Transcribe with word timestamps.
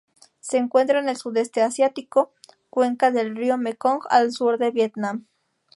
Se 0.39 0.57
encuentra 0.57 0.97
en 0.99 1.09
el 1.09 1.15
Sudeste 1.17 1.61
asiático: 1.61 2.31
cuenca 2.71 3.11
del 3.11 3.35
río 3.35 3.59
Mekong 3.59 4.01
al 4.09 4.31
sur 4.31 4.57
del 4.57 4.71
Vietnam. 4.71 5.27